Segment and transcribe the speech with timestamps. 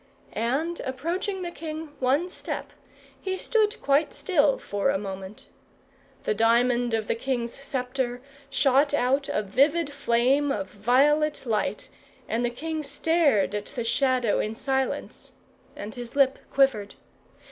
[0.33, 2.73] And approaching the king one step,
[3.21, 5.45] he stood quite still for a moment.
[6.23, 8.19] The diamond of the king's sceptre
[8.49, 11.87] shot out a vivid flame of violet light,
[12.27, 15.33] and the king stared at the Shadow in silence,
[15.75, 16.95] and his lip quivered.